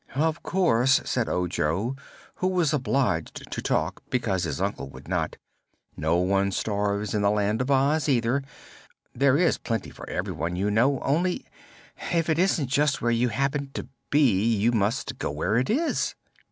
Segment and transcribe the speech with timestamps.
[0.15, 1.95] "Of course," said Ojo,
[2.37, 5.37] who was obliged to talk because his uncle would not,
[5.95, 8.41] "no one starves in the Land of Oz, either.
[9.13, 11.45] There is plenty for everyone, you know; only,
[12.13, 16.15] if it isn't just where you happen to be, you must go where it is."